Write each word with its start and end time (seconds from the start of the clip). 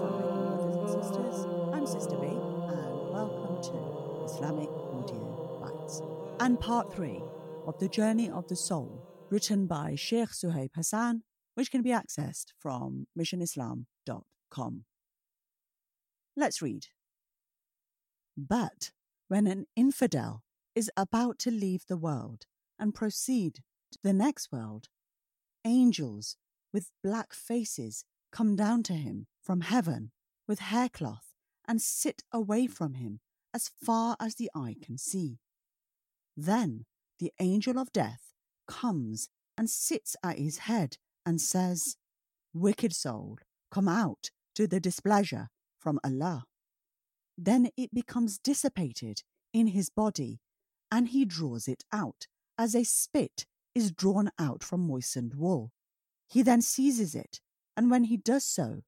Alaikum, 0.00 0.56
brothers 0.56 0.94
and 0.94 1.04
sisters. 1.04 1.46
I'm 1.72 1.86
Sister 1.86 2.16
B, 2.16 2.26
and 2.26 3.10
welcome 3.12 3.62
to 3.62 4.24
Islamic 4.24 4.68
Audio 4.68 5.60
Bytes 5.62 6.02
and 6.40 6.58
part 6.58 6.92
three 6.92 7.22
of 7.64 7.78
The 7.78 7.88
Journey 7.88 8.28
of 8.28 8.48
the 8.48 8.56
Soul, 8.56 9.06
written 9.30 9.68
by 9.68 9.94
Sheikh 9.94 10.30
Suhaib 10.30 10.70
Hassan, 10.74 11.22
which 11.54 11.70
can 11.70 11.82
be 11.82 11.90
accessed 11.90 12.46
from 12.58 13.06
missionislam.com. 13.16 14.84
Let's 16.36 16.60
read. 16.60 16.86
But 18.36 18.90
when 19.28 19.46
an 19.46 19.66
infidel 19.76 20.42
is 20.74 20.90
about 20.96 21.38
to 21.40 21.52
leave 21.52 21.84
the 21.88 21.96
world 21.96 22.46
and 22.80 22.92
proceed 22.92 23.60
to 23.92 23.98
the 24.02 24.12
next 24.12 24.50
world, 24.50 24.88
angels 25.64 26.36
with 26.72 26.90
black 27.04 27.32
faces 27.32 28.04
come 28.32 28.56
down 28.56 28.82
to 28.82 28.94
him 28.94 29.28
from 29.44 29.60
heaven 29.60 30.10
with 30.48 30.58
haircloth 30.58 31.34
and 31.68 31.80
sit 31.80 32.22
away 32.32 32.66
from 32.66 32.94
him 32.94 33.20
as 33.52 33.70
far 33.84 34.16
as 34.18 34.34
the 34.34 34.50
eye 34.54 34.74
can 34.82 34.98
see. 34.98 35.38
Then 36.36 36.84
the 37.18 37.32
angel 37.38 37.78
of 37.78 37.92
death 37.92 38.32
comes 38.66 39.28
and 39.56 39.70
sits 39.70 40.16
at 40.22 40.38
his 40.38 40.58
head 40.58 40.96
and 41.24 41.40
says, 41.40 41.96
Wicked 42.52 42.94
soul, 42.94 43.38
come 43.70 43.88
out 43.88 44.30
to 44.54 44.66
the 44.66 44.80
displeasure 44.80 45.48
from 45.78 46.00
Allah. 46.04 46.44
Then 47.36 47.68
it 47.76 47.94
becomes 47.94 48.38
dissipated 48.38 49.22
in 49.52 49.68
his 49.68 49.90
body, 49.90 50.40
and 50.90 51.08
he 51.08 51.24
draws 51.24 51.68
it 51.68 51.84
out 51.92 52.26
as 52.58 52.74
a 52.74 52.84
spit 52.84 53.46
is 53.74 53.90
drawn 53.90 54.30
out 54.38 54.62
from 54.62 54.86
moistened 54.86 55.34
wool. 55.34 55.72
He 56.28 56.42
then 56.42 56.62
seizes 56.62 57.14
it, 57.14 57.40
and 57.76 57.90
when 57.90 58.04
he 58.04 58.16
does 58.16 58.44
so, 58.44 58.82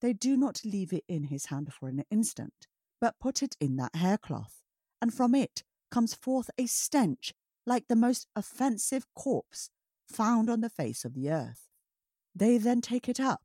they 0.00 0.12
do 0.12 0.36
not 0.36 0.62
leave 0.64 0.92
it 0.92 1.04
in 1.08 1.24
his 1.24 1.46
hand 1.46 1.72
for 1.72 1.88
an 1.88 2.04
instant, 2.10 2.66
but 3.00 3.18
put 3.18 3.42
it 3.42 3.56
in 3.60 3.76
that 3.76 3.96
haircloth, 3.96 4.62
and 5.00 5.12
from 5.12 5.34
it 5.34 5.62
comes 5.90 6.14
forth 6.14 6.50
a 6.58 6.66
stench 6.66 7.32
like 7.66 7.88
the 7.88 7.96
most 7.96 8.26
offensive 8.34 9.06
corpse 9.14 9.70
found 10.06 10.48
on 10.48 10.60
the 10.60 10.70
face 10.70 11.04
of 11.04 11.14
the 11.14 11.30
earth. 11.30 11.68
They 12.34 12.58
then 12.58 12.80
take 12.80 13.08
it 13.08 13.20
up, 13.20 13.42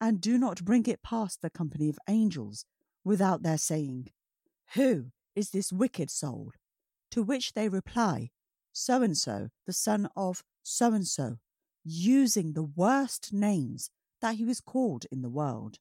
and 0.00 0.20
do 0.20 0.38
not 0.38 0.64
bring 0.64 0.86
it 0.86 1.02
past 1.02 1.42
the 1.42 1.50
company 1.50 1.88
of 1.88 1.98
angels 2.08 2.64
without 3.04 3.42
their 3.42 3.58
saying, 3.58 4.08
Who 4.74 5.06
is 5.34 5.50
this 5.50 5.72
wicked 5.72 6.10
soul? 6.10 6.52
To 7.12 7.22
which 7.22 7.54
they 7.54 7.68
reply, 7.68 8.30
So 8.72 9.02
and 9.02 9.16
so, 9.16 9.48
the 9.66 9.72
son 9.72 10.08
of 10.16 10.44
so 10.62 10.92
and 10.92 11.06
so, 11.06 11.38
using 11.84 12.52
the 12.52 12.62
worst 12.62 13.32
names 13.32 13.90
that 14.20 14.36
he 14.36 14.44
was 14.44 14.60
called 14.60 15.06
in 15.10 15.22
the 15.22 15.30
world. 15.30 15.78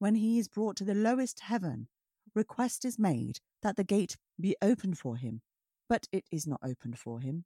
When 0.00 0.14
he 0.14 0.38
is 0.38 0.48
brought 0.48 0.76
to 0.76 0.84
the 0.84 0.94
lowest 0.94 1.40
heaven, 1.40 1.88
request 2.34 2.86
is 2.86 2.98
made 2.98 3.40
that 3.60 3.76
the 3.76 3.84
gate 3.84 4.16
be 4.40 4.56
opened 4.62 4.98
for 4.98 5.16
him, 5.18 5.42
but 5.90 6.06
it 6.10 6.24
is 6.32 6.46
not 6.46 6.60
opened 6.64 6.98
for 6.98 7.20
him. 7.20 7.44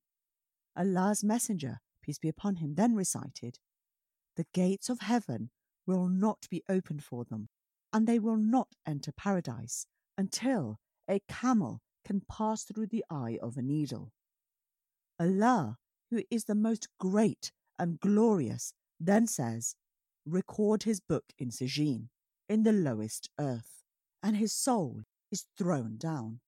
Allah's 0.77 1.25
Messenger, 1.25 1.81
peace 2.01 2.21
be 2.21 2.29
upon 2.29 2.57
him, 2.57 2.77
then 2.77 2.95
recited, 2.95 3.59
The 4.37 4.47
gates 4.55 4.89
of 4.89 5.01
heaven 5.01 5.51
will 5.85 6.09
not 6.09 6.47
be 6.49 6.63
opened 6.69 7.03
for 7.03 7.25
them, 7.25 7.49
and 7.93 8.07
they 8.07 8.21
will 8.21 8.37
not 8.37 8.69
enter 8.87 9.11
paradise 9.11 9.89
until 10.17 10.79
a 11.11 11.21
camel 11.29 11.81
can 12.05 12.23
pass 12.31 12.63
through 12.63 12.87
the 12.87 13.05
eye 13.11 13.37
of 13.43 13.57
a 13.57 13.63
needle. 13.63 14.13
Allah, 15.19 15.79
who 16.09 16.23
is 16.31 16.45
the 16.45 16.55
most 16.55 16.87
great 17.01 17.51
and 17.81 17.99
glorious, 17.99 18.75
then 19.01 19.27
says, 19.27 19.75
Record 20.25 20.85
his 20.85 21.01
book 21.01 21.25
in 21.37 21.51
Sijin 21.51 22.11
in 22.49 22.63
the 22.63 22.73
lowest 22.73 23.31
earth, 23.39 23.83
and 24.23 24.37
his 24.37 24.53
soul 24.53 25.03
is 25.31 25.47
thrown 25.57 25.97
down. 25.97 26.41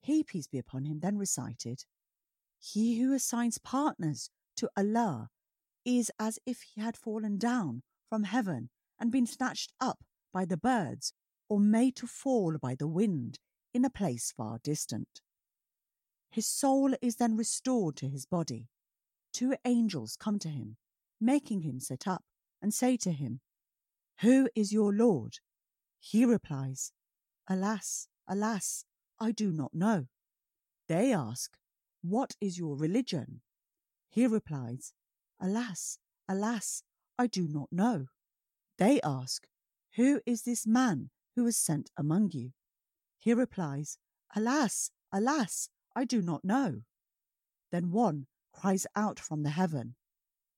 He, 0.00 0.22
peace 0.22 0.46
be 0.46 0.58
upon 0.58 0.84
him, 0.84 1.00
then 1.00 1.18
recited, 1.18 1.84
He 2.58 3.00
who 3.00 3.12
assigns 3.12 3.58
partners 3.58 4.30
to 4.56 4.70
Allah 4.76 5.28
is 5.84 6.10
as 6.18 6.38
if 6.46 6.62
he 6.62 6.80
had 6.80 6.96
fallen 6.96 7.38
down 7.38 7.82
from 8.08 8.24
heaven 8.24 8.70
and 8.98 9.10
been 9.10 9.26
snatched 9.26 9.72
up 9.80 10.04
by 10.32 10.44
the 10.44 10.56
birds, 10.56 11.12
or 11.48 11.58
made 11.58 11.96
to 11.96 12.06
fall 12.06 12.56
by 12.60 12.74
the 12.74 12.86
wind 12.86 13.38
in 13.74 13.84
a 13.84 13.90
place 13.90 14.32
far 14.36 14.58
distant. 14.62 15.20
His 16.30 16.46
soul 16.46 16.94
is 17.02 17.16
then 17.16 17.36
restored 17.36 17.96
to 17.96 18.08
his 18.08 18.24
body. 18.26 18.68
Two 19.32 19.56
angels 19.64 20.16
come 20.16 20.38
to 20.40 20.48
him, 20.48 20.76
making 21.20 21.62
him 21.62 21.80
sit 21.80 22.06
up, 22.06 22.22
and 22.62 22.72
say 22.72 22.96
to 22.98 23.10
him, 23.10 23.40
who 24.20 24.50
is 24.54 24.70
your 24.70 24.92
Lord? 24.92 25.38
He 25.98 26.26
replies, 26.26 26.92
Alas, 27.48 28.06
alas, 28.28 28.84
I 29.18 29.32
do 29.32 29.50
not 29.50 29.72
know. 29.72 30.06
They 30.88 31.12
ask, 31.12 31.56
What 32.02 32.36
is 32.40 32.58
your 32.58 32.76
religion? 32.76 33.40
He 34.10 34.26
replies, 34.26 34.92
Alas, 35.40 35.98
alas, 36.28 36.82
I 37.18 37.28
do 37.28 37.48
not 37.48 37.68
know. 37.72 38.06
They 38.76 39.00
ask, 39.02 39.46
Who 39.96 40.20
is 40.26 40.42
this 40.42 40.66
man 40.66 41.10
who 41.34 41.44
was 41.44 41.56
sent 41.56 41.90
among 41.96 42.32
you? 42.32 42.50
He 43.18 43.32
replies, 43.32 43.96
Alas, 44.36 44.90
alas, 45.10 45.70
I 45.96 46.04
do 46.04 46.20
not 46.20 46.44
know. 46.44 46.82
Then 47.72 47.90
one 47.90 48.26
cries 48.52 48.86
out 48.94 49.18
from 49.18 49.44
the 49.44 49.50
heaven, 49.50 49.94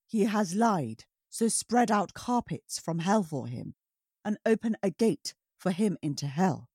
He 0.07 0.25
has 0.25 0.57
lied 0.57 1.05
so 1.33 1.49
spread 1.49 1.91
out 1.91 2.13
carpets 2.13 2.79
from 2.79 2.99
hell 2.99 3.23
for 3.23 3.47
him, 3.47 3.75
and 4.23 4.37
open 4.45 4.77
a 4.83 4.91
gate 4.91 5.33
for 5.59 5.71
him 5.71 5.97
into 6.03 6.27
hell. 6.27 6.69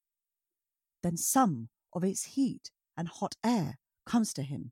Then 1.03 1.15
some 1.15 1.69
of 1.93 2.03
its 2.03 2.23
heat 2.23 2.71
and 2.97 3.07
hot 3.07 3.35
air 3.45 3.77
comes 4.07 4.33
to 4.33 4.41
him. 4.41 4.71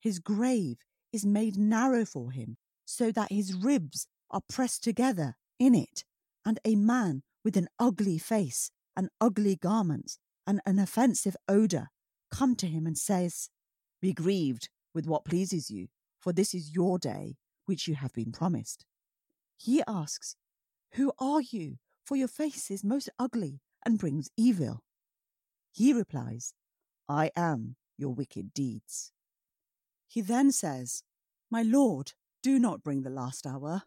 His 0.00 0.20
grave 0.20 0.78
is 1.12 1.26
made 1.26 1.58
narrow 1.58 2.06
for 2.06 2.30
him, 2.30 2.56
so 2.86 3.12
that 3.12 3.30
his 3.30 3.52
ribs 3.52 4.06
are 4.30 4.40
pressed 4.48 4.82
together 4.82 5.36
in 5.58 5.74
it, 5.74 6.04
and 6.42 6.58
a 6.64 6.74
man 6.74 7.22
with 7.44 7.58
an 7.58 7.68
ugly 7.78 8.16
face 8.16 8.70
and 8.96 9.10
ugly 9.20 9.54
garments 9.54 10.18
and 10.46 10.62
an 10.64 10.78
offensive 10.78 11.36
odour 11.46 11.88
come 12.30 12.56
to 12.56 12.66
him 12.66 12.86
and 12.86 12.96
says, 12.96 13.50
Be 14.00 14.14
grieved 14.14 14.70
with 14.94 15.06
what 15.06 15.26
pleases 15.26 15.70
you, 15.70 15.88
for 16.18 16.32
this 16.32 16.54
is 16.54 16.74
your 16.74 16.98
day 16.98 17.36
which 17.66 17.86
you 17.86 17.96
have 17.96 18.14
been 18.14 18.32
promised. 18.32 18.86
He 19.62 19.82
asks, 19.86 20.36
Who 20.94 21.12
are 21.18 21.42
you? 21.42 21.76
For 22.02 22.16
your 22.16 22.28
face 22.28 22.70
is 22.70 22.82
most 22.82 23.10
ugly 23.18 23.60
and 23.84 23.98
brings 23.98 24.30
evil. 24.34 24.80
He 25.70 25.92
replies, 25.92 26.54
I 27.10 27.30
am 27.36 27.76
your 27.98 28.14
wicked 28.14 28.54
deeds. 28.54 29.12
He 30.08 30.22
then 30.22 30.50
says, 30.50 31.02
My 31.50 31.62
Lord, 31.62 32.12
do 32.42 32.58
not 32.58 32.82
bring 32.82 33.02
the 33.02 33.10
last 33.10 33.46
hour. 33.46 33.82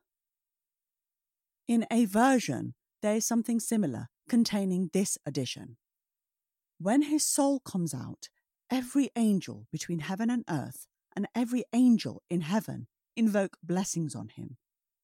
In 1.68 1.88
a 1.90 2.06
version, 2.06 2.76
there 3.02 3.16
is 3.16 3.26
something 3.26 3.60
similar 3.60 4.10
containing 4.30 4.92
this 4.94 5.18
addition. 5.26 5.78
When 6.78 7.02
his 7.02 7.26
soul 7.26 7.60
comes 7.60 7.96
out, 7.96 8.30
every 8.70 9.10
angel 9.16 9.66
between 9.72 10.00
heaven 10.00 10.30
and 10.30 10.44
earth 10.48 10.86
and 11.16 11.28
every 11.34 11.64
angel 11.74 12.22
in 12.30 12.42
heaven 12.42 12.88
invoke 13.16 13.58
blessings 13.64 14.14
on 14.14 14.30
him 14.30 14.58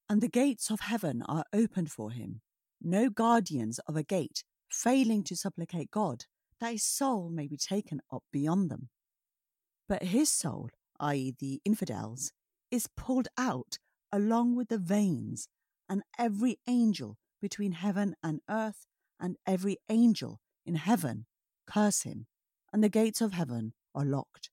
and 0.10 0.22
the 0.22 0.28
gates 0.28 0.72
of 0.72 0.80
heaven 0.80 1.22
are 1.28 1.46
opened 1.54 1.92
for 1.92 2.12
him. 2.12 2.42
No 2.82 3.10
guardians 3.10 3.80
of 3.88 3.96
a 3.96 4.04
gate 4.04 4.44
failing 4.70 5.24
to 5.26 5.36
supplicate 5.36 5.92
God 5.92 6.26
that 6.60 6.72
his 6.72 6.84
soul 6.84 7.30
may 7.30 7.48
be 7.48 7.58
taken 7.58 8.02
up 8.12 8.24
beyond 8.32 8.70
them. 8.70 8.90
But 9.88 10.04
his 10.04 10.32
soul, 10.32 10.70
i.e., 11.00 11.34
the 11.40 11.62
infidels, 11.64 12.32
is 12.72 12.88
pulled 12.98 13.28
out 13.38 13.78
along 14.12 14.56
with 14.56 14.70
the 14.70 14.78
veins, 14.78 15.48
and 15.88 16.04
every 16.18 16.60
angel 16.68 17.18
between 17.42 17.74
heaven 17.74 18.16
and 18.24 18.42
earth 18.50 18.86
and 19.20 19.38
every 19.46 19.78
angel 19.90 20.40
in 20.66 20.76
heaven 20.76 21.26
curse 21.68 22.02
him, 22.02 22.28
and 22.74 22.84
the 22.84 22.90
gates 22.90 23.22
of 23.22 23.34
heaven 23.34 23.74
are 23.94 24.06
locked. 24.06 24.50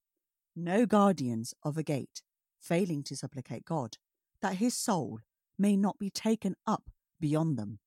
No 0.55 0.85
guardians 0.85 1.53
of 1.63 1.77
a 1.77 1.83
gate 1.83 2.21
failing 2.59 3.03
to 3.03 3.15
supplicate 3.15 3.65
God 3.65 3.97
that 4.41 4.55
his 4.55 4.75
soul 4.75 5.19
may 5.57 5.75
not 5.75 5.97
be 5.99 6.09
taken 6.09 6.55
up 6.65 6.89
beyond 7.19 7.57
them. 7.57 7.79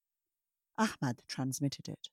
Ahmad 0.78 1.22
transmitted 1.28 1.88
it. 1.88 2.08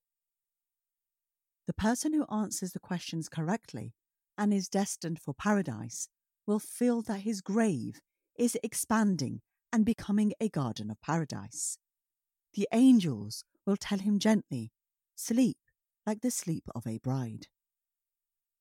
The 1.67 1.73
person 1.73 2.13
who 2.13 2.25
answers 2.31 2.71
the 2.71 2.79
questions 2.79 3.29
correctly 3.29 3.93
and 4.37 4.53
is 4.53 4.69
destined 4.69 5.19
for 5.19 5.33
paradise 5.33 6.09
will 6.45 6.59
feel 6.59 7.01
that 7.03 7.21
his 7.21 7.41
grave 7.41 7.99
is 8.37 8.57
expanding 8.63 9.41
and 9.73 9.85
becoming 9.85 10.33
a 10.39 10.49
garden 10.49 10.89
of 10.89 11.01
paradise. 11.01 11.77
The 12.53 12.67
angels 12.71 13.43
will 13.65 13.77
tell 13.77 13.99
him 13.99 14.19
gently, 14.19 14.71
Sleep 15.15 15.57
like 16.05 16.21
the 16.21 16.31
sleep 16.31 16.63
of 16.73 16.87
a 16.87 16.99
bride. 16.99 17.47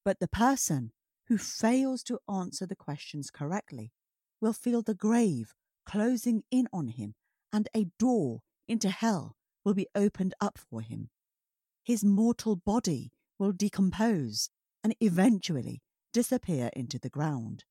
But 0.05 0.19
the 0.21 0.29
person 0.29 0.93
who 1.29 1.39
fails 1.39 2.03
to 2.05 2.19
answer 2.29 2.67
the 2.67 2.75
questions 2.75 3.31
correctly 3.31 3.93
will 4.41 4.53
feel 4.53 4.83
the 4.83 4.95
grave 4.95 5.55
closing 5.87 6.43
in 6.51 6.69
on 6.73 6.89
him 6.89 7.15
and 7.53 7.69
a 7.75 7.87
door 7.99 8.41
into 8.69 8.91
hell 8.91 9.37
will 9.65 9.75
be 9.75 9.89
opened 9.95 10.35
up 10.41 10.59
for 10.59 10.81
him. 10.81 11.11
His 11.85 12.05
mortal 12.05 12.57
body 12.57 13.13
will 13.39 13.53
decompose 13.53 14.51
and 14.83 14.95
eventually 15.01 15.83
disappear 16.13 16.71
into 16.75 16.99
the 16.99 17.09
ground. 17.09 17.65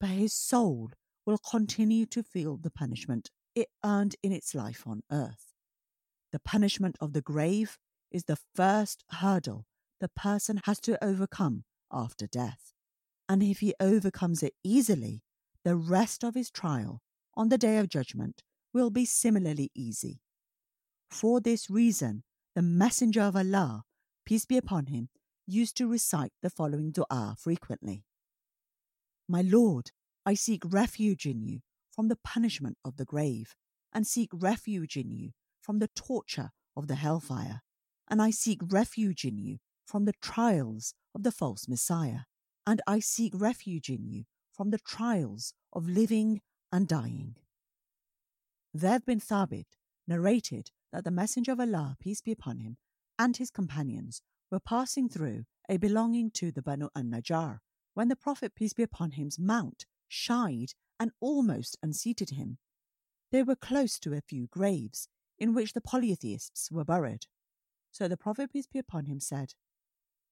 But 0.00 0.10
his 0.10 0.32
soul 0.32 0.90
will 1.24 1.38
continue 1.38 2.06
to 2.06 2.22
feel 2.22 2.56
the 2.56 2.70
punishment 2.70 3.30
it 3.54 3.68
earned 3.84 4.16
in 4.22 4.32
its 4.32 4.54
life 4.54 4.84
on 4.86 5.02
earth. 5.10 5.54
The 6.32 6.38
punishment 6.38 6.96
of 7.00 7.12
the 7.12 7.22
grave 7.22 7.78
is 8.10 8.24
the 8.24 8.38
first 8.54 9.04
hurdle 9.10 9.66
the 10.00 10.08
person 10.08 10.60
has 10.64 10.78
to 10.80 11.02
overcome 11.02 11.64
after 11.90 12.26
death. 12.26 12.74
And 13.28 13.42
if 13.42 13.60
he 13.60 13.74
overcomes 13.80 14.42
it 14.42 14.54
easily, 14.62 15.22
the 15.64 15.76
rest 15.76 16.22
of 16.22 16.34
his 16.34 16.50
trial 16.50 17.00
on 17.36 17.48
the 17.48 17.58
day 17.58 17.78
of 17.78 17.88
judgment 17.88 18.42
will 18.72 18.90
be 18.90 19.04
similarly 19.04 19.70
easy. 19.74 20.20
For 21.10 21.40
this 21.40 21.70
reason, 21.70 22.24
the 22.54 22.62
Messenger 22.62 23.22
of 23.22 23.36
Allah, 23.36 23.84
peace 24.24 24.44
be 24.44 24.56
upon 24.56 24.86
him, 24.86 25.08
used 25.46 25.76
to 25.76 25.88
recite 25.88 26.32
the 26.42 26.50
following 26.50 26.90
dua 26.90 27.36
frequently 27.38 28.04
My 29.28 29.42
Lord, 29.42 29.92
I 30.24 30.34
seek 30.34 30.62
refuge 30.64 31.26
in 31.26 31.40
you 31.40 31.60
from 31.94 32.08
the 32.08 32.16
punishment 32.16 32.78
of 32.84 32.96
the 32.96 33.04
grave, 33.04 33.54
and 33.92 34.06
seek 34.06 34.30
refuge 34.32 34.96
in 34.96 35.10
you 35.10 35.30
from 35.62 35.78
the 35.78 35.88
torture 35.88 36.50
of 36.76 36.88
the 36.88 36.96
hellfire, 36.96 37.62
and 38.08 38.20
I 38.20 38.30
seek 38.30 38.60
refuge 38.62 39.24
in 39.24 39.38
you 39.38 39.58
from 39.86 40.04
the 40.04 40.12
trials 40.20 40.94
of 41.14 41.22
the 41.22 41.32
false 41.32 41.68
Messiah, 41.68 42.20
and 42.66 42.82
I 42.86 43.00
seek 43.00 43.32
refuge 43.34 43.88
in 43.88 44.04
you 44.04 44.24
from 44.52 44.70
the 44.70 44.78
trials 44.78 45.54
of 45.72 45.88
living 45.88 46.40
and 46.76 46.86
dying. 46.86 47.34
Zayd 48.76 49.06
bin 49.06 49.18
Thabit 49.18 49.78
narrated 50.06 50.72
that 50.92 51.04
the 51.04 51.10
Messenger 51.10 51.52
of 51.52 51.60
Allah, 51.60 51.96
peace 51.98 52.20
be 52.20 52.32
upon 52.32 52.58
him, 52.58 52.76
and 53.18 53.34
his 53.34 53.50
companions 53.50 54.20
were 54.50 54.60
passing 54.60 55.08
through 55.08 55.44
a 55.70 55.78
belonging 55.78 56.30
to 56.32 56.52
the 56.52 56.60
Banu 56.60 56.90
an 56.94 57.10
Najjar 57.10 57.60
when 57.94 58.08
the 58.08 58.14
Prophet, 58.14 58.54
peace 58.54 58.74
be 58.74 58.82
upon 58.82 59.12
him's 59.12 59.38
mount 59.38 59.86
shied 60.06 60.74
and 61.00 61.12
almost 61.18 61.78
unseated 61.82 62.28
him. 62.28 62.58
They 63.32 63.42
were 63.42 63.56
close 63.56 63.98
to 64.00 64.12
a 64.12 64.20
few 64.20 64.46
graves 64.46 65.08
in 65.38 65.54
which 65.54 65.72
the 65.72 65.80
polytheists 65.80 66.70
were 66.70 66.84
buried. 66.84 67.24
So 67.90 68.06
the 68.06 68.18
Prophet, 68.18 68.52
peace 68.52 68.66
be 68.66 68.78
upon 68.78 69.06
him, 69.06 69.18
said, 69.18 69.54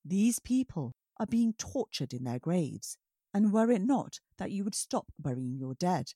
These 0.04 0.40
people 0.40 0.92
are 1.18 1.26
being 1.26 1.54
tortured 1.54 2.12
in 2.12 2.24
their 2.24 2.38
graves, 2.38 2.98
and 3.32 3.50
were 3.50 3.70
it 3.70 3.80
not 3.80 4.20
that 4.36 4.50
you 4.50 4.62
would 4.62 4.74
stop 4.74 5.06
burying 5.18 5.56
your 5.56 5.74
dead, 5.74 6.12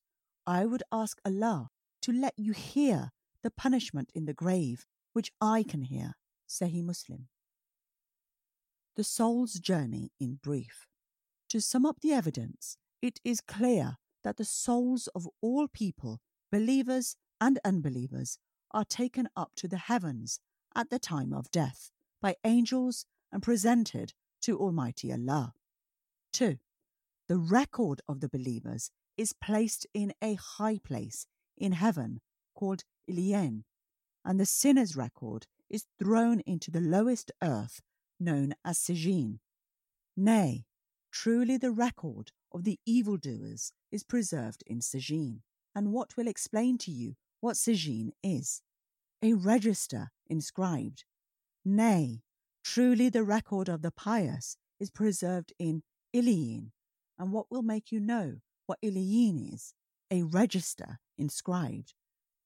I 0.48 0.64
would 0.64 0.82
ask 0.90 1.20
Allah 1.26 1.68
to 2.00 2.10
let 2.10 2.32
you 2.38 2.54
hear 2.54 3.10
the 3.42 3.50
punishment 3.50 4.10
in 4.14 4.24
the 4.24 4.32
grave, 4.32 4.86
which 5.12 5.30
I 5.42 5.62
can 5.62 5.82
hear. 5.82 6.14
Sahih 6.48 6.82
Muslim. 6.82 7.28
The 8.96 9.04
soul's 9.04 9.54
journey 9.60 10.10
in 10.18 10.38
brief. 10.42 10.86
To 11.50 11.60
sum 11.60 11.84
up 11.84 12.00
the 12.00 12.14
evidence, 12.14 12.78
it 13.02 13.20
is 13.22 13.42
clear 13.42 13.98
that 14.24 14.38
the 14.38 14.46
souls 14.46 15.06
of 15.14 15.28
all 15.42 15.68
people, 15.68 16.22
believers 16.50 17.14
and 17.38 17.58
unbelievers, 17.62 18.38
are 18.70 18.86
taken 18.86 19.28
up 19.36 19.52
to 19.56 19.68
the 19.68 19.76
heavens 19.76 20.40
at 20.74 20.88
the 20.88 20.98
time 20.98 21.34
of 21.34 21.50
death 21.50 21.90
by 22.22 22.36
angels 22.44 23.04
and 23.30 23.42
presented 23.42 24.14
to 24.40 24.58
Almighty 24.58 25.12
Allah. 25.12 25.52
2. 26.32 26.56
The 27.28 27.36
record 27.36 28.00
of 28.08 28.20
the 28.20 28.30
believers 28.30 28.90
is 29.18 29.34
placed 29.34 29.86
in 29.92 30.14
a 30.22 30.34
high 30.34 30.78
place 30.78 31.26
in 31.58 31.72
heaven 31.72 32.20
called 32.54 32.84
Iliyin, 33.10 33.64
and 34.24 34.40
the 34.40 34.46
sinner's 34.46 34.96
record 34.96 35.46
is 35.68 35.86
thrown 35.98 36.40
into 36.40 36.70
the 36.70 36.80
lowest 36.80 37.30
earth 37.42 37.82
known 38.20 38.54
as 38.64 38.78
Sijin. 38.78 39.40
Nay, 40.16 40.64
truly 41.10 41.56
the 41.56 41.70
record 41.70 42.30
of 42.52 42.64
the 42.64 42.78
evildoers 42.86 43.72
is 43.92 44.04
preserved 44.04 44.62
in 44.66 44.80
Sijin, 44.80 45.40
and 45.74 45.92
what 45.92 46.16
will 46.16 46.28
explain 46.28 46.78
to 46.78 46.90
you 46.90 47.14
what 47.40 47.56
Sijin 47.56 48.10
is? 48.22 48.62
A 49.22 49.34
register 49.34 50.10
inscribed. 50.26 51.04
Nay, 51.64 52.22
truly 52.64 53.08
the 53.08 53.24
record 53.24 53.68
of 53.68 53.82
the 53.82 53.90
pious 53.90 54.56
is 54.80 54.90
preserved 54.90 55.52
in 55.58 55.82
Iliyin, 56.14 56.70
and 57.18 57.32
what 57.32 57.50
will 57.50 57.62
make 57.62 57.92
you 57.92 58.00
know 58.00 58.36
what 58.68 58.78
Iliyin 58.82 59.54
is? 59.54 59.72
A 60.10 60.22
register 60.24 60.98
inscribed, 61.16 61.94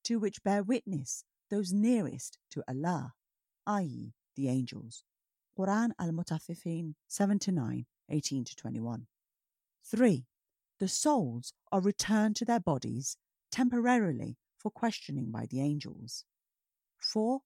to 0.05 0.19
which 0.19 0.41
bear 0.41 0.63
witness 0.63 1.25
those 1.49 1.73
nearest 1.73 2.39
to 2.51 2.63
Allah, 2.65 3.11
i.e., 3.67 4.13
the 4.37 4.47
angels. 4.47 5.03
Quran 5.59 5.91
al 5.99 6.11
Mutaffifin 6.11 6.93
79, 7.09 7.85
18 8.09 8.45
to 8.45 8.55
21. 8.55 9.05
3. 9.85 10.25
The 10.79 10.87
souls 10.87 11.53
are 11.73 11.81
returned 11.81 12.37
to 12.37 12.45
their 12.45 12.61
bodies 12.61 13.17
temporarily 13.51 14.37
for 14.57 14.71
questioning 14.71 15.29
by 15.29 15.45
the 15.49 15.59
angels. 15.59 16.23
4. 16.99 17.41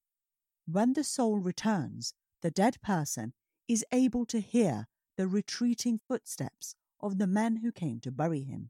When 0.67 0.93
the 0.93 1.03
soul 1.03 1.39
returns, 1.39 2.13
the 2.43 2.51
dead 2.51 2.77
person 2.83 3.33
is 3.67 3.83
able 3.91 4.27
to 4.27 4.39
hear 4.39 4.87
the 5.17 5.27
retreating 5.27 5.99
footsteps 6.07 6.75
of 6.99 7.17
the 7.17 7.27
men 7.27 7.57
who 7.57 7.71
came 7.71 7.99
to 8.01 8.11
bury 8.11 8.41
him. 8.41 8.69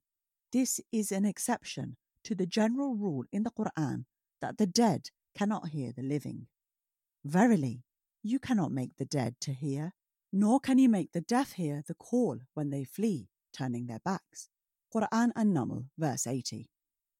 This 0.51 0.79
is 0.91 1.11
an 1.11 1.25
exception 1.25 1.97
to 2.23 2.35
the 2.35 2.45
general 2.45 2.95
rule 2.95 3.25
in 3.31 3.43
the 3.43 3.51
Quran 3.51 4.05
that 4.41 4.57
the 4.57 4.67
dead 4.67 5.09
cannot 5.37 5.69
hear 5.69 5.91
the 5.95 6.03
living. 6.03 6.47
Verily, 7.23 7.83
you 8.23 8.39
cannot 8.39 8.71
make 8.71 8.97
the 8.97 9.05
dead 9.05 9.35
to 9.41 9.53
hear, 9.53 9.93
nor 10.31 10.59
can 10.59 10.77
you 10.77 10.89
make 10.89 11.11
the 11.11 11.21
deaf 11.21 11.53
hear 11.53 11.83
the 11.87 11.93
call 11.93 12.39
when 12.53 12.69
they 12.69 12.83
flee, 12.83 13.29
turning 13.53 13.87
their 13.87 14.01
backs. 14.03 14.49
Quran 14.93 15.31
An-Naml, 15.35 15.85
verse 15.97 16.27
80. 16.27 16.69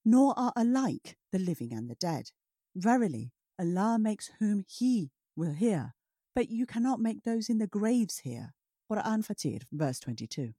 Nor 0.06 0.34
are 0.38 0.54
alike 0.56 1.18
the 1.32 1.40
living 1.40 1.74
and 1.74 1.90
the 1.90 1.96
dead. 1.96 2.32
Verily, 2.76 3.32
Allah 3.60 3.98
makes 4.00 4.32
whom 4.40 4.64
He 4.68 5.12
will 5.36 5.54
hear, 5.54 5.94
but 6.36 6.50
you 6.50 6.66
cannot 6.66 7.00
make 7.00 7.24
those 7.24 7.50
in 7.50 7.58
the 7.58 7.68
graves 7.68 8.20
hear. 8.20 8.54
Quran 8.90 9.26
Fatir, 9.26 9.64
verse 9.72 10.00
22. 10.00 10.54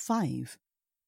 5. 0.00 0.56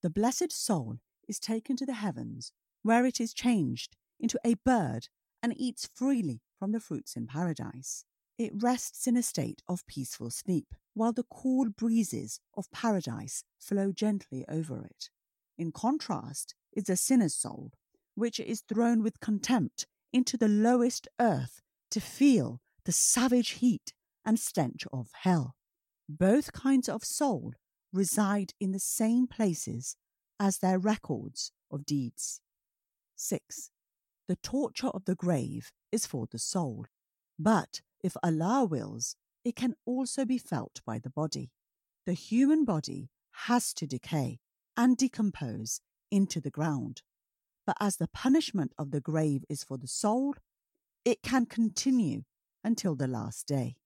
The 0.02 0.10
blessed 0.10 0.52
soul 0.52 0.98
is 1.26 1.40
taken 1.40 1.76
to 1.76 1.86
the 1.86 1.94
heavens, 1.94 2.52
where 2.82 3.06
it 3.06 3.20
is 3.20 3.32
changed 3.32 3.96
into 4.20 4.38
a 4.44 4.54
bird 4.66 5.08
and 5.42 5.54
eats 5.56 5.88
freely 5.94 6.42
from 6.58 6.72
the 6.72 6.80
fruits 6.80 7.16
in 7.16 7.26
paradise. 7.26 8.04
It 8.38 8.52
rests 8.54 9.06
in 9.06 9.16
a 9.16 9.22
state 9.22 9.62
of 9.66 9.86
peaceful 9.86 10.30
sleep, 10.30 10.74
while 10.92 11.12
the 11.12 11.24
cool 11.24 11.70
breezes 11.70 12.38
of 12.54 12.70
paradise 12.70 13.44
flow 13.58 13.92
gently 13.92 14.44
over 14.48 14.84
it. 14.84 15.08
In 15.56 15.72
contrast 15.72 16.54
is 16.72 16.84
the 16.84 16.96
sinner's 16.96 17.34
soul, 17.34 17.72
which 18.14 18.38
is 18.38 18.60
thrown 18.60 19.02
with 19.02 19.20
contempt 19.20 19.86
into 20.12 20.36
the 20.36 20.48
lowest 20.48 21.08
earth 21.18 21.62
to 21.90 22.00
feel 22.00 22.60
the 22.84 22.92
savage 22.92 23.50
heat 23.50 23.94
and 24.24 24.38
stench 24.38 24.86
of 24.92 25.08
hell. 25.22 25.54
Both 26.08 26.52
kinds 26.52 26.88
of 26.88 27.04
soul 27.04 27.54
reside 27.92 28.52
in 28.60 28.72
the 28.72 28.78
same 28.78 29.26
places 29.26 29.96
as 30.40 30.58
their 30.58 30.78
records 30.78 31.52
of 31.70 31.86
deeds. 31.86 32.40
6. 33.16 33.70
The 34.28 34.36
torture 34.36 34.88
of 34.88 35.04
the 35.04 35.14
grave 35.14 35.72
is 35.90 36.06
for 36.06 36.26
the 36.30 36.38
soul, 36.38 36.86
but 37.38 37.80
if 38.02 38.16
Allah 38.22 38.64
wills, 38.64 39.16
it 39.44 39.56
can 39.56 39.74
also 39.84 40.24
be 40.24 40.38
felt 40.38 40.80
by 40.86 40.98
the 40.98 41.10
body. 41.10 41.50
The 42.06 42.14
human 42.14 42.64
body 42.64 43.10
has 43.46 43.72
to 43.74 43.86
decay 43.86 44.38
and 44.76 44.96
decompose 44.96 45.80
into 46.10 46.40
the 46.40 46.50
ground. 46.50 47.02
But 47.66 47.76
as 47.80 47.96
the 47.96 48.08
punishment 48.08 48.72
of 48.78 48.90
the 48.90 49.00
grave 49.00 49.44
is 49.48 49.62
for 49.62 49.78
the 49.78 49.86
soul, 49.86 50.34
it 51.04 51.22
can 51.22 51.46
continue 51.46 52.22
until 52.64 52.94
the 52.94 53.06
last 53.06 53.46
day. 53.46 53.76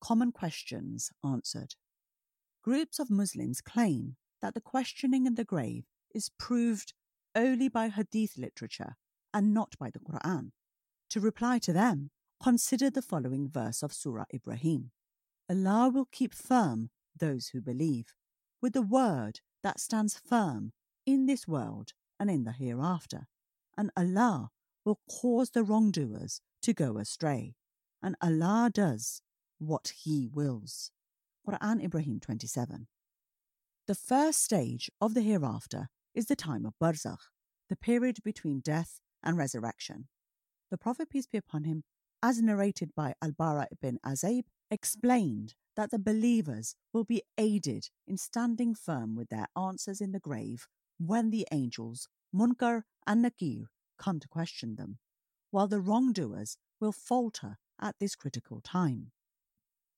Common 0.00 0.32
questions 0.32 1.10
answered. 1.24 1.74
Groups 2.62 3.00
of 3.00 3.10
Muslims 3.10 3.60
claim 3.60 4.14
that 4.40 4.54
the 4.54 4.60
questioning 4.60 5.26
in 5.26 5.34
the 5.34 5.44
grave 5.44 5.84
is 6.14 6.30
proved 6.38 6.92
only 7.34 7.68
by 7.68 7.88
Hadith 7.88 8.38
literature 8.38 8.94
and 9.34 9.52
not 9.52 9.74
by 9.80 9.90
the 9.90 9.98
Quran. 9.98 10.52
To 11.10 11.20
reply 11.20 11.58
to 11.58 11.72
them, 11.72 12.10
consider 12.40 12.88
the 12.88 13.02
following 13.02 13.48
verse 13.48 13.82
of 13.82 13.92
Surah 13.92 14.26
Ibrahim 14.32 14.92
Allah 15.50 15.90
will 15.92 16.06
keep 16.12 16.32
firm 16.32 16.90
those 17.18 17.48
who 17.48 17.60
believe, 17.60 18.14
with 18.60 18.74
the 18.74 18.82
word 18.82 19.40
that 19.64 19.80
stands 19.80 20.16
firm 20.16 20.72
in 21.04 21.26
this 21.26 21.48
world 21.48 21.90
and 22.20 22.30
in 22.30 22.44
the 22.44 22.52
hereafter, 22.52 23.26
and 23.76 23.90
Allah 23.96 24.50
will 24.84 25.00
cause 25.10 25.50
the 25.50 25.64
wrongdoers 25.64 26.40
to 26.62 26.72
go 26.72 26.98
astray, 26.98 27.56
and 28.00 28.14
Allah 28.22 28.70
does 28.72 29.20
what 29.58 29.92
He 30.04 30.28
wills. 30.28 30.92
Quran 31.48 31.82
Ibrahim 31.82 32.20
27. 32.20 32.86
The 33.88 33.94
first 33.96 34.44
stage 34.44 34.90
of 35.00 35.14
the 35.14 35.22
hereafter 35.22 35.88
is 36.14 36.26
the 36.26 36.36
time 36.36 36.64
of 36.64 36.74
barzakh, 36.80 37.30
the 37.68 37.74
period 37.74 38.18
between 38.22 38.60
death 38.60 39.00
and 39.24 39.36
resurrection. 39.36 40.06
The 40.70 40.78
Prophet, 40.78 41.10
peace 41.10 41.26
be 41.26 41.38
upon 41.38 41.64
him, 41.64 41.82
as 42.22 42.40
narrated 42.40 42.92
by 42.94 43.14
Al 43.20 43.32
Bara 43.32 43.66
ibn 43.72 43.98
Azib, 44.06 44.44
explained 44.70 45.54
that 45.74 45.90
the 45.90 45.98
believers 45.98 46.76
will 46.92 47.04
be 47.04 47.22
aided 47.36 47.88
in 48.06 48.16
standing 48.16 48.74
firm 48.76 49.16
with 49.16 49.28
their 49.28 49.46
answers 49.56 50.00
in 50.00 50.12
the 50.12 50.20
grave 50.20 50.68
when 50.98 51.30
the 51.30 51.46
angels, 51.50 52.08
Munkar 52.32 52.82
and 53.04 53.22
Nakir, 53.22 53.64
come 53.98 54.20
to 54.20 54.28
question 54.28 54.76
them, 54.76 54.98
while 55.50 55.66
the 55.66 55.80
wrongdoers 55.80 56.56
will 56.80 56.92
falter 56.92 57.58
at 57.80 57.96
this 57.98 58.14
critical 58.14 58.60
time. 58.60 59.10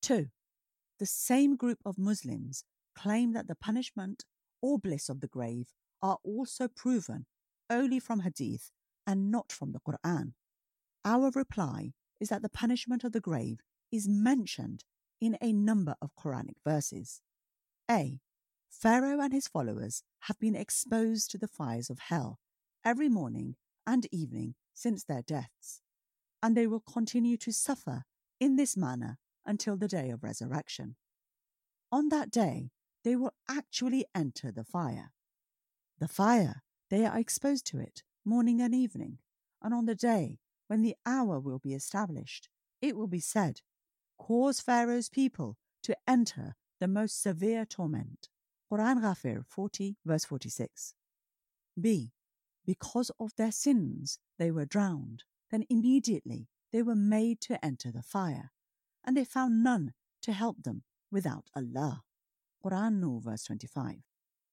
2. 0.01 0.29
The 0.99 1.07
same 1.07 1.57
group 1.57 1.79
of 1.85 1.99
Muslims 1.99 2.65
claim 2.95 3.33
that 3.33 3.49
the 3.49 3.57
punishment 3.57 4.25
or 4.63 4.79
bliss 4.79 5.09
of 5.09 5.21
the 5.21 5.27
grave 5.27 5.73
are 6.01 6.19
also 6.23 6.69
proven 6.69 7.27
only 7.69 7.99
from 7.99 8.21
Hadith 8.21 8.71
and 9.07 9.31
not 9.31 9.51
from 9.51 9.73
the 9.73 9.81
Quran. 9.81 10.35
Our 11.05 11.31
reply 11.35 11.93
is 12.21 12.29
that 12.29 12.43
the 12.43 12.49
punishment 12.49 13.05
of 13.05 13.13
the 13.13 13.21
grave 13.21 13.61
is 13.91 14.09
mentioned 14.09 14.85
in 15.21 15.37
a 15.41 15.53
number 15.53 15.97
of 16.01 16.15
Quranic 16.17 16.57
verses. 16.65 17.21
A. 17.91 18.21
Pharaoh 18.71 19.21
and 19.21 19.33
his 19.33 19.49
followers 19.49 20.03
have 20.21 20.39
been 20.39 20.55
exposed 20.55 21.31
to 21.31 21.39
the 21.39 21.49
fires 21.49 21.91
of 21.91 21.99
hell 21.99 22.39
every 22.85 23.09
morning 23.09 23.57
and 23.87 24.07
evening 24.13 24.55
since 24.73 25.05
their 25.05 25.23
deaths, 25.23 25.81
and 26.43 26.57
they 26.57 26.67
will 26.67 26.81
continue 26.81 27.37
to 27.39 27.53
suffer 27.53 28.05
in 28.41 28.57
this 28.57 28.77
manner 28.77 29.19
until 29.47 29.77
the 29.77 29.89
day 29.89 30.11
of 30.11 30.23
resurrection. 30.23 30.97
On 31.93 32.09
that 32.09 32.31
day, 32.31 32.71
they 33.05 33.17
will 33.17 33.35
actually 33.49 34.07
enter 34.15 34.51
the 34.51 34.65
fire. 34.65 35.13
The 35.99 36.09
fire, 36.09 36.63
they 36.91 37.05
are 37.05 37.19
exposed 37.19 37.67
to 37.67 37.79
it 37.79 38.03
morning 38.25 38.61
and 38.61 38.75
evening, 38.75 39.19
and 39.63 39.75
on 39.75 39.85
the 39.85 39.95
day 39.95 40.39
when 40.67 40.83
the 40.83 40.97
hour 41.05 41.39
will 41.39 41.59
be 41.59 41.75
established, 41.75 42.49
it 42.81 42.97
will 42.97 43.07
be 43.07 43.21
said, 43.21 43.61
Cause 44.19 44.61
Pharaoh's 44.61 45.09
people 45.09 45.59
to 45.83 45.97
enter 46.09 46.57
the 46.81 46.89
most 46.89 47.23
severe 47.23 47.65
torment. 47.65 48.29
Quran 48.73 49.03
Ghafir 49.03 49.45
40, 49.47 49.97
verse 50.05 50.25
46. 50.25 50.95
B. 51.81 52.13
Because 52.65 53.11
of 53.21 53.33
their 53.37 53.53
sins, 53.53 54.19
they 54.39 54.51
were 54.51 54.65
drowned. 54.65 55.25
Then 55.51 55.65
immediately 55.69 56.49
they 56.73 56.83
were 56.83 56.97
made 56.97 57.41
to 57.43 57.63
enter 57.65 57.93
the 57.93 58.03
fire, 58.03 58.51
and 59.04 59.16
they 59.16 59.25
found 59.25 59.62
none 59.62 59.92
to 60.23 60.32
help 60.32 60.62
them 60.62 60.82
without 61.11 61.46
Allah. 61.54 62.02
Quran 62.64 63.00
Nuh, 63.00 63.20
verse 63.20 63.44
25. 63.44 63.96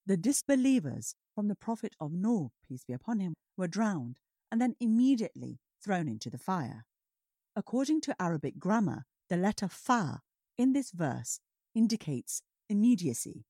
The 0.06 0.18
disbelievers 0.18 1.16
from 1.34 1.48
the 1.48 1.56
Prophet 1.56 1.96
of 2.00 2.12
Nuh, 2.12 2.50
peace 2.68 2.84
be 2.84 2.94
upon 2.94 3.20
him, 3.20 3.36
were 3.56 3.68
drowned 3.68 4.18
and 4.52 4.60
then 4.60 4.76
immediately 4.80 5.60
thrown 5.84 6.08
into 6.08 6.30
the 6.30 6.38
fire. 6.38 6.86
According 7.56 8.02
to 8.02 8.22
Arabic 8.22 8.60
grammar, 8.60 9.06
the 9.30 9.38
letter 9.38 9.68
fa 9.68 10.22
in 10.58 10.74
this 10.74 10.92
verse 10.92 11.40
indicates 11.74 12.42
immediacy. 12.70 13.46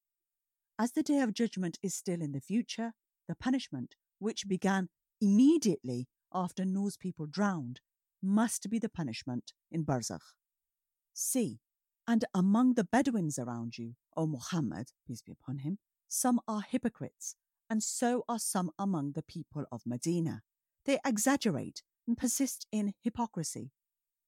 As 0.77 0.93
the 0.93 1.03
day 1.03 1.19
of 1.19 1.33
judgment 1.33 1.77
is 1.81 1.93
still 1.93 2.21
in 2.21 2.31
the 2.31 2.41
future, 2.41 2.93
the 3.27 3.35
punishment, 3.35 3.95
which 4.19 4.47
began 4.47 4.89
immediately 5.19 6.07
after 6.33 6.65
Nuh's 6.65 6.97
people 6.97 7.27
drowned, 7.27 7.79
must 8.21 8.69
be 8.69 8.79
the 8.79 8.89
punishment 8.89 9.53
in 9.71 9.83
Barzakh. 9.83 10.33
C. 11.13 11.59
And 12.07 12.25
among 12.33 12.73
the 12.73 12.83
Bedouins 12.83 13.37
around 13.37 13.77
you, 13.77 13.93
oh, 14.17 14.23
O 14.23 14.27
Muhammad, 14.27 14.91
peace 15.07 15.21
be 15.21 15.31
upon 15.31 15.59
him, 15.59 15.77
some 16.07 16.39
are 16.47 16.61
hypocrites, 16.61 17.35
and 17.69 17.81
so 17.81 18.23
are 18.27 18.39
some 18.39 18.71
among 18.77 19.13
the 19.13 19.23
people 19.23 19.65
of 19.71 19.83
Medina. 19.85 20.41
They 20.85 20.99
exaggerate 21.05 21.83
and 22.07 22.17
persist 22.17 22.65
in 22.71 22.93
hypocrisy. 23.01 23.71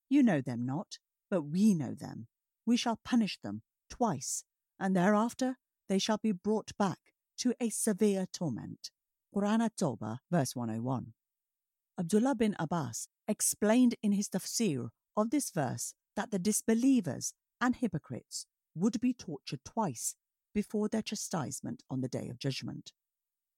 You 0.09 0.23
know 0.23 0.39
them 0.39 0.65
not, 0.65 0.99
but 1.29 1.41
we 1.41 1.73
know 1.73 1.93
them. 1.93 2.27
We 2.65 2.77
shall 2.77 2.99
punish 3.03 3.39
them 3.41 3.63
twice, 3.89 4.43
and 4.79 4.95
thereafter 4.95 5.57
they 5.89 5.99
shall 5.99 6.19
be 6.19 6.31
brought 6.31 6.77
back 6.77 6.99
to 7.39 7.53
a 7.59 7.69
severe 7.69 8.25
torment. 8.31 8.91
Quran 9.35 9.61
at-Tawbah, 9.61 10.19
verse 10.31 10.55
101. 10.55 11.13
Abdullah 11.99 12.35
bin 12.35 12.55
Abbas 12.59 13.07
explained 13.27 13.95
in 14.01 14.13
his 14.13 14.29
tafsir 14.29 14.89
of 15.17 15.31
this 15.31 15.51
verse 15.51 15.93
that 16.15 16.32
the 16.32 16.39
disbelievers 16.39 17.34
and 17.60 17.75
hypocrites 17.75 18.46
would 18.75 19.00
be 19.00 19.13
tortured 19.13 19.62
twice 19.65 20.15
before 20.53 20.88
their 20.88 21.01
chastisement 21.01 21.84
on 21.89 22.01
the 22.01 22.08
day 22.08 22.29
of 22.29 22.39
judgment. 22.39 22.91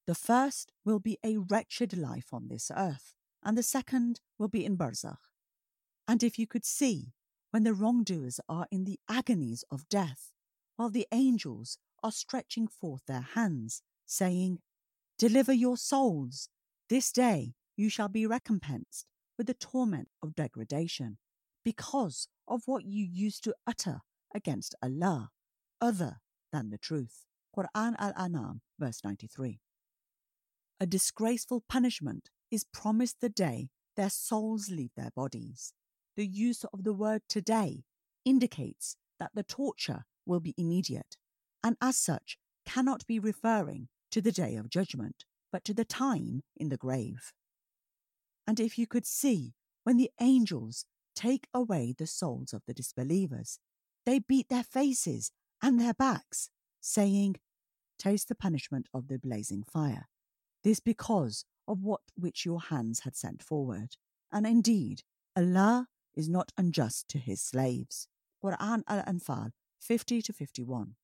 The 0.08 0.16
first 0.16 0.72
will 0.86 1.00
be 1.00 1.18
a 1.24 1.38
wretched 1.38 1.98
life 1.98 2.28
on 2.32 2.48
this 2.48 2.72
earth, 2.76 3.14
and 3.44 3.58
the 3.58 3.64
second 3.64 4.22
will 4.38 4.48
be 4.48 4.64
in 4.66 4.78
Barzakh. 4.78 5.18
And 6.08 6.24
if 6.24 6.38
you 6.38 6.48
could 6.48 6.66
see 6.66 7.14
when 7.52 7.64
the 7.64 7.74
wrongdoers 7.74 8.40
are 8.48 8.68
in 8.72 8.84
the 8.84 9.00
agonies 9.10 9.64
of 9.72 9.90
death, 9.90 10.32
while 10.76 10.90
the 10.90 11.08
angels 11.12 11.78
are 12.04 12.12
stretching 12.12 12.68
forth 12.68 13.02
their 13.08 13.26
hands, 13.34 13.82
saying, 14.06 14.60
Deliver 15.18 15.54
your 15.54 15.78
souls. 15.78 16.50
This 16.90 17.12
day 17.12 17.54
you 17.76 17.90
shall 17.90 18.10
be 18.10 18.28
recompensed 18.28 19.06
with 19.38 19.48
the 19.48 19.54
torment 19.54 20.10
of 20.22 20.36
degradation 20.36 21.18
because 21.64 22.28
of 22.48 22.64
what 22.66 22.86
you 22.86 23.06
used 23.06 23.44
to 23.44 23.56
utter 23.66 24.02
against 24.34 24.76
Allah, 24.82 25.30
other 25.82 26.22
than 26.52 26.70
the 26.70 26.78
truth. 26.78 27.26
Quran 27.56 27.96
Al 27.98 28.14
An'am, 28.18 28.62
verse 28.80 29.02
93. 29.04 29.60
A 30.80 30.86
disgraceful 30.86 31.64
punishment 31.70 32.30
is 32.52 32.66
promised 32.66 33.22
the 33.22 33.30
day 33.30 33.70
their 33.96 34.10
souls 34.10 34.70
leave 34.70 34.92
their 34.96 35.12
bodies. 35.16 35.74
The 36.18 36.28
use 36.28 36.66
of 36.66 36.84
the 36.84 36.94
word 36.94 37.22
today 37.30 37.84
indicates 38.26 38.98
that 39.20 39.32
the 39.34 39.44
torture 39.44 40.06
will 40.26 40.40
be 40.40 40.54
immediate, 40.58 41.16
and 41.64 41.78
as 41.82 41.98
such 41.98 42.38
cannot 42.66 43.06
be 43.08 43.20
referring 43.20 43.88
to 44.12 44.22
the 44.22 44.32
day 44.32 44.56
of 44.56 44.70
judgment, 44.70 45.24
but 45.52 45.64
to 45.66 45.74
the 45.74 45.86
time 45.86 46.44
in 46.58 46.70
the 46.70 46.78
grave. 46.78 47.32
And 48.48 48.60
if 48.60 48.78
you 48.78 48.88
could 48.88 49.06
see 49.06 49.54
when 49.84 49.98
the 49.98 50.12
angels 50.20 50.86
take 51.16 51.48
away 51.54 51.94
the 51.98 52.08
souls 52.08 52.54
of 52.54 52.64
the 52.66 52.74
disbelievers, 52.74 53.60
they 54.06 54.20
beat 54.20 54.50
their 54.50 54.64
faces 54.64 55.32
and 55.62 55.80
their 55.80 55.94
backs, 55.94 56.50
saying, 56.82 57.38
Taste 57.98 58.28
the 58.28 58.36
punishment 58.36 58.88
of 58.94 59.08
the 59.08 59.18
blazing 59.18 59.64
fire. 59.64 60.08
This 60.64 60.80
because 60.80 61.46
of 61.68 61.82
what 61.82 62.02
which 62.16 62.46
your 62.46 62.60
hands 62.60 63.02
had 63.02 63.16
sent 63.16 63.42
forward. 63.42 63.96
And 64.32 64.46
indeed, 64.46 65.02
Allah 65.36 65.88
is 66.14 66.30
not 66.30 66.52
unjust 66.58 67.08
to 67.10 67.18
his 67.18 67.42
slaves. 67.42 68.08
Quran 68.44 68.84
Al 68.88 69.04
Anfal 69.04 69.52
50 69.80 70.22
to 70.24 70.34
51. 70.34 70.96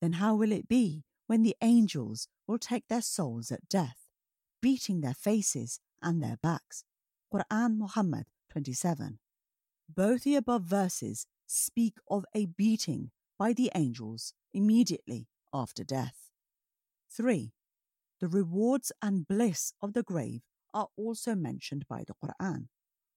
Then 0.00 0.14
how 0.14 0.34
will 0.34 0.52
it 0.52 0.68
be 0.68 1.04
when 1.26 1.42
the 1.42 1.56
angels 1.62 2.28
will 2.46 2.58
take 2.58 2.88
their 2.88 3.02
souls 3.02 3.50
at 3.50 3.68
death, 3.68 4.10
beating 4.60 5.00
their 5.00 5.14
faces 5.14 5.80
and 6.02 6.22
their 6.22 6.38
backs? 6.42 6.84
Quran 7.32 7.76
Muhammad 7.76 8.26
27. 8.50 9.18
Both 9.96 10.22
the 10.22 10.36
above 10.36 10.62
verses 10.62 11.26
speak 11.46 11.98
of 12.08 12.24
a 12.32 12.46
beating 12.46 13.10
by 13.36 13.52
the 13.52 13.72
angels 13.74 14.34
immediately 14.54 15.26
after 15.52 15.82
death. 15.82 16.30
3. 17.10 17.52
The 18.20 18.28
rewards 18.28 18.92
and 19.02 19.26
bliss 19.26 19.72
of 19.82 19.92
the 19.92 20.04
grave 20.04 20.42
are 20.72 20.88
also 20.96 21.34
mentioned 21.34 21.86
by 21.88 22.04
the 22.06 22.14
Quran. 22.14 22.68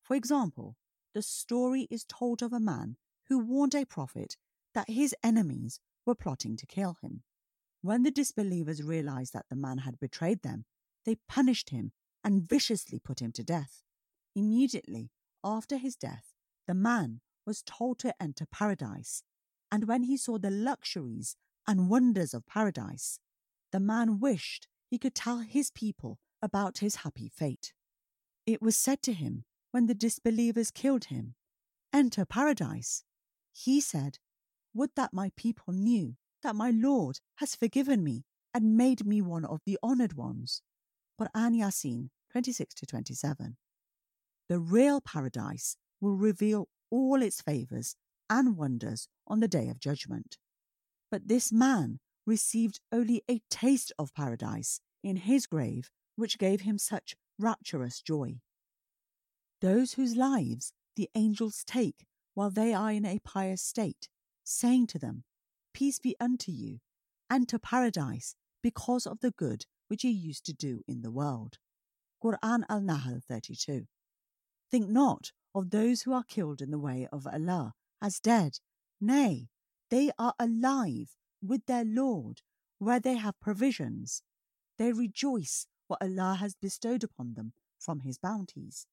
For 0.01 0.15
example, 0.15 0.75
the 1.13 1.21
story 1.21 1.87
is 1.91 2.05
told 2.05 2.41
of 2.41 2.51
a 2.51 2.59
man 2.59 2.97
who 3.27 3.37
warned 3.37 3.75
a 3.75 3.85
prophet 3.85 4.35
that 4.73 4.89
his 4.89 5.13
enemies 5.23 5.79
were 6.07 6.15
plotting 6.15 6.57
to 6.57 6.65
kill 6.65 6.97
him. 7.03 7.21
When 7.81 8.01
the 8.01 8.09
disbelievers 8.09 8.81
realized 8.81 9.33
that 9.33 9.45
the 9.47 9.55
man 9.55 9.79
had 9.79 9.99
betrayed 9.99 10.41
them, 10.41 10.65
they 11.05 11.17
punished 11.29 11.69
him 11.69 11.91
and 12.23 12.49
viciously 12.49 12.97
put 12.97 13.21
him 13.21 13.31
to 13.33 13.43
death. 13.43 13.83
Immediately 14.35 15.11
after 15.43 15.77
his 15.77 15.95
death, 15.95 16.32
the 16.67 16.73
man 16.73 17.21
was 17.45 17.63
told 17.63 17.99
to 17.99 18.13
enter 18.21 18.45
paradise, 18.45 19.23
and 19.71 19.87
when 19.87 20.03
he 20.03 20.17
saw 20.17 20.37
the 20.37 20.51
luxuries 20.51 21.35
and 21.67 21.89
wonders 21.89 22.33
of 22.33 22.45
paradise, 22.45 23.19
the 23.71 23.79
man 23.79 24.19
wished 24.19 24.67
he 24.89 24.97
could 24.97 25.15
tell 25.15 25.39
his 25.39 25.71
people 25.71 26.19
about 26.41 26.79
his 26.79 26.97
happy 26.97 27.27
fate. 27.27 27.73
It 28.45 28.61
was 28.61 28.77
said 28.77 29.01
to 29.03 29.13
him 29.13 29.45
when 29.71 29.87
the 29.87 29.95
disbelievers 29.95 30.71
killed 30.71 31.05
him, 31.05 31.35
Enter 31.91 32.25
paradise. 32.25 33.03
He 33.51 33.79
said, 33.81 34.17
Would 34.73 34.91
that 34.95 35.13
my 35.13 35.31
people 35.35 35.73
knew 35.73 36.15
that 36.43 36.55
my 36.55 36.71
Lord 36.71 37.19
has 37.37 37.55
forgiven 37.55 38.03
me 38.03 38.25
and 38.53 38.77
made 38.77 39.05
me 39.05 39.21
one 39.21 39.45
of 39.45 39.61
the 39.65 39.79
honoured 39.83 40.13
ones. 40.13 40.61
Quran 41.19 41.57
Yasin 41.57 42.09
26 42.31 42.73
to 42.75 42.85
27. 42.85 43.57
The 44.49 44.59
real 44.59 45.01
paradise 45.01 45.77
will 46.03 46.17
reveal 46.17 46.67
all 46.91 47.21
its 47.23 47.41
favours 47.41 47.95
and 48.29 48.57
wonders 48.57 49.07
on 49.25 49.39
the 49.39 49.47
day 49.47 49.69
of 49.69 49.79
judgment. 49.79 50.37
But 51.09 51.27
this 51.29 51.51
man 51.51 51.99
received 52.25 52.81
only 52.91 53.23
a 53.29 53.41
taste 53.49 53.93
of 53.97 54.13
paradise 54.13 54.81
in 55.03 55.15
his 55.15 55.47
grave, 55.47 55.89
which 56.17 56.37
gave 56.37 56.61
him 56.61 56.77
such 56.77 57.15
rapturous 57.39 58.01
joy. 58.01 58.41
those 59.61 59.93
whose 59.93 60.17
lives 60.17 60.73
the 60.97 61.09
angels 61.15 61.63
take 61.65 62.05
while 62.33 62.49
they 62.49 62.73
are 62.73 62.91
in 62.91 63.05
a 63.05 63.19
pious 63.23 63.61
state, 63.61 64.09
saying 64.43 64.85
to 64.87 64.99
them, 64.99 65.23
Peace 65.73 65.99
be 65.99 66.15
unto 66.19 66.51
you, 66.51 66.79
enter 67.31 67.57
paradise 67.57 68.35
because 68.61 69.07
of 69.07 69.21
the 69.21 69.31
good 69.31 69.65
which 69.87 70.03
ye 70.03 70.11
used 70.11 70.45
to 70.45 70.53
do 70.53 70.81
in 70.87 71.01
the 71.01 71.11
world. 71.11 71.59
Quran 72.21 72.63
al 72.69 72.81
Nahl 72.81 73.19
32. 73.27 73.87
Think 74.69 74.89
not 74.89 75.31
of 75.55 75.69
those 75.69 76.01
who 76.01 76.13
are 76.13 76.23
killed 76.23 76.61
in 76.61 76.71
the 76.71 76.79
way 76.79 77.07
of 77.11 77.27
Allah 77.27 77.73
as 78.01 78.19
dead. 78.19 78.59
Nay, 78.99 79.49
they 79.89 80.11
are 80.17 80.33
alive 80.39 81.15
with 81.41 81.65
their 81.65 81.85
Lord, 81.85 82.41
where 82.79 82.99
they 82.99 83.15
have 83.15 83.39
provisions. 83.39 84.23
They 84.77 84.91
rejoice 84.91 85.67
what 85.87 86.01
Allah 86.01 86.37
has 86.39 86.55
bestowed 86.55 87.03
upon 87.03 87.33
them 87.35 87.53
from 87.79 88.01
His 88.01 88.17
bounties, 88.17 88.87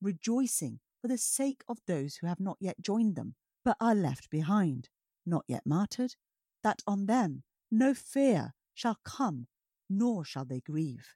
rejoicing 0.00 0.80
for 1.00 1.08
the 1.08 1.18
sake 1.18 1.62
of 1.68 1.78
those 1.86 2.16
who 2.16 2.26
have 2.26 2.40
not 2.40 2.56
yet 2.60 2.80
joined 2.80 3.16
them, 3.16 3.34
but 3.64 3.76
are 3.80 3.94
left 3.94 4.30
behind, 4.30 4.88
not 5.24 5.44
yet 5.48 5.62
martyred, 5.64 6.14
that 6.62 6.82
on 6.86 7.06
them 7.06 7.42
no 7.70 7.94
fear 7.94 8.54
shall 8.74 8.98
come, 9.04 9.46
nor 9.88 10.24
shall 10.24 10.44
they 10.44 10.60
grieve. 10.60 11.14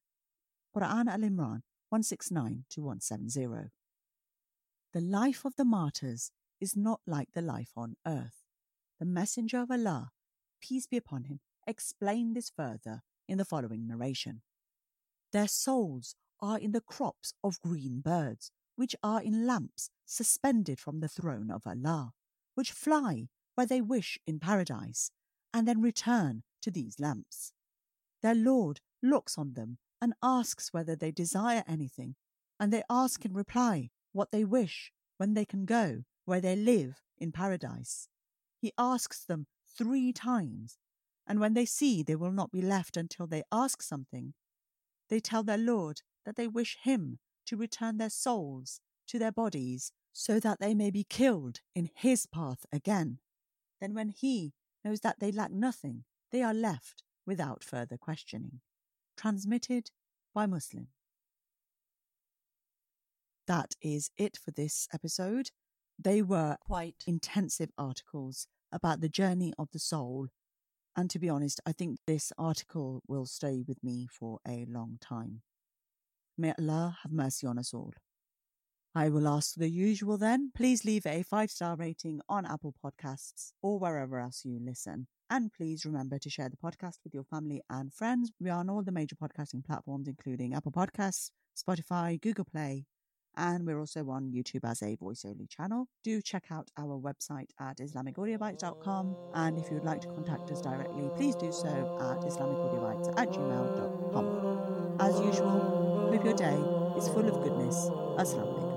Quran 0.75 1.09
Al 1.09 1.21
Imran 1.21 1.63
169 1.91 2.65
to 2.71 2.81
170. 2.83 3.71
The 4.97 5.03
life 5.03 5.45
of 5.45 5.57
the 5.57 5.65
martyrs 5.67 6.33
is 6.59 6.75
not 6.75 7.03
like 7.07 7.33
the 7.35 7.43
life 7.43 7.73
on 7.77 7.97
earth. 8.07 8.47
The 8.99 9.05
Messenger 9.05 9.59
of 9.61 9.71
Allah, 9.71 10.09
peace 10.59 10.87
be 10.87 10.97
upon 10.97 11.25
him, 11.25 11.41
explained 11.67 12.35
this 12.35 12.49
further 12.49 13.03
in 13.29 13.37
the 13.37 13.45
following 13.45 13.87
narration. 13.87 14.41
Their 15.35 15.49
souls 15.49 16.15
are 16.41 16.59
in 16.59 16.73
the 16.73 16.81
crops 16.81 17.35
of 17.45 17.61
green 17.61 18.01
birds, 18.01 18.51
which 18.77 18.97
are 19.03 19.21
in 19.21 19.47
lamps 19.47 19.91
suspended 20.07 20.81
from 20.81 21.01
the 21.01 21.09
throne 21.09 21.51
of 21.51 21.67
Allah, 21.67 22.15
which 22.55 22.73
fly 22.73 23.29
where 23.55 23.67
they 23.67 23.83
wish 23.83 24.19
in 24.27 24.41
paradise, 24.41 25.11
and 25.53 25.69
then 25.69 25.83
return 25.83 26.43
to 26.63 26.71
these 26.71 26.99
lamps. 26.99 27.53
Their 28.23 28.35
Lord 28.35 28.81
looks 29.03 29.37
on 29.37 29.53
them 29.53 29.77
and 30.01 30.15
asks 30.23 30.73
whether 30.73 30.97
they 30.97 31.11
desire 31.11 31.65
anything, 31.69 32.15
and 32.59 32.73
they 32.73 32.83
ask 32.89 33.27
in 33.27 33.35
reply 33.35 33.91
what 34.17 34.33
they 34.33 34.45
wish 34.45 34.93
when 35.19 35.35
they 35.35 35.45
can 35.45 35.65
go 35.65 36.03
where 36.25 36.41
they 36.41 36.57
live 36.57 37.03
in 37.19 37.31
paradise. 37.31 38.09
He 38.59 38.73
asks 38.79 39.25
them 39.25 39.47
three 39.77 40.13
times, 40.13 40.79
and 41.27 41.39
when 41.39 41.55
they 41.55 41.67
see 41.67 42.03
they 42.03 42.17
will 42.17 42.33
not 42.33 42.51
be 42.51 42.63
left 42.63 42.97
until 42.97 43.27
they 43.27 43.43
ask 43.53 43.83
something, 43.83 44.35
they 45.09 45.21
tell 45.21 45.43
their 45.43 45.59
Lord 45.59 46.01
that 46.25 46.37
they 46.37 46.49
wish 46.49 46.79
Him 46.83 47.19
to 47.47 47.57
return 47.57 47.99
their 47.99 48.11
souls 48.11 48.81
to 49.07 49.19
their 49.19 49.31
bodies 49.33 49.93
so 50.13 50.41
that 50.41 50.59
they 50.61 50.75
may 50.75 50.91
be 50.91 51.05
killed 51.05 51.61
in 51.75 51.91
His 51.95 52.27
path 52.27 52.67
again. 52.73 53.19
Then, 53.81 53.95
when 53.95 54.09
He 54.09 54.55
knows 54.85 55.01
that 55.01 55.21
they 55.21 55.31
lack 55.31 55.53
nothing, 55.53 56.05
they 56.33 56.43
are 56.43 56.55
left 56.55 57.05
without 57.27 57.63
further 57.63 57.97
questioning. 57.97 58.61
Transmitted 59.17 59.91
by 60.35 60.47
Muslim. 60.47 60.89
That 63.47 63.75
is 63.81 64.11
it 64.19 64.37
for 64.37 64.51
this 64.51 64.89
episode. 64.93 65.51
They 65.99 66.21
were 66.21 66.57
quite 66.61 67.05
intensive 67.07 67.71
articles 67.79 68.49
about 68.73 69.01
the 69.01 69.09
journey 69.09 69.53
of 69.59 69.69
the 69.73 69.79
soul. 69.79 70.29
And 70.97 71.09
to 71.11 71.19
be 71.19 71.29
honest, 71.29 71.61
I 71.65 71.73
think 71.73 71.99
this 72.07 72.33
article 72.39 73.03
will 73.07 73.27
stay 73.27 73.63
with 73.67 73.83
me 73.85 74.09
for 74.11 74.39
a 74.47 74.67
long 74.69 74.99
time. 75.01 75.43
May 76.37 76.55
Allah 76.59 76.99
have 77.03 77.13
mercy 77.13 77.47
on 77.47 77.59
us 77.59 77.73
all. 77.73 77.93
I 78.95 79.11
will 79.11 79.29
ask 79.29 79.55
the 79.55 79.69
usual 79.69 80.17
then. 80.17 80.51
Please 80.55 80.85
leave 80.85 81.07
a 81.07 81.23
five 81.23 81.51
star 81.51 81.77
rating 81.77 82.21
on 82.29 82.47
Apple 82.47 82.75
Podcasts 82.83 83.53
or 83.63 83.79
wherever 83.79 84.19
else 84.19 84.43
you 84.45 84.59
listen. 84.61 85.07
And 85.29 85.53
please 85.53 85.85
remember 85.85 86.19
to 86.19 86.31
share 86.31 86.49
the 86.49 86.57
podcast 86.57 86.99
with 87.05 87.13
your 87.13 87.25
family 87.25 87.61
and 87.69 87.93
friends. 87.93 88.33
We 88.41 88.49
are 88.49 88.61
on 88.61 88.71
all 88.71 88.83
the 88.83 88.93
major 88.93 89.17
podcasting 89.17 89.65
platforms, 89.65 90.09
including 90.09 90.55
Apple 90.55 90.73
Podcasts, 90.73 91.31
Spotify, 91.57 92.21
Google 92.21 92.45
Play, 92.45 92.87
and 93.37 93.67
we're 93.67 93.79
also 93.79 94.09
on 94.11 94.33
YouTube 94.33 94.69
as 94.69 94.83
a 94.83 94.97
voice 94.97 95.25
only 95.27 95.47
channel. 95.47 95.89
Do 96.05 96.21
check 96.23 96.45
out 96.51 96.71
our 96.79 96.99
website 96.99 97.51
at 97.61 97.79
IslamicAudioBytes.com. 97.79 99.17
And 99.35 99.59
if 99.59 99.69
you 99.69 99.75
would 99.75 99.85
like 99.85 100.01
to 100.03 100.09
contact 100.09 100.51
us 100.51 100.61
directly, 100.61 101.11
please 101.17 101.35
do 101.35 101.53
so 101.53 101.69
at 102.01 102.21
IslamicAudioBytes 102.29 103.19
at 103.19 103.31
gmail.com. 103.31 104.97
As 105.01 105.21
usual, 105.21 106.11
hope 106.11 106.25
your 106.25 106.35
day 106.35 106.59
is 106.97 107.09
full 107.09 107.29
of 107.29 107.43
goodness. 107.43 107.77
Assalamu 108.19 108.59
alaikum. 108.59 108.76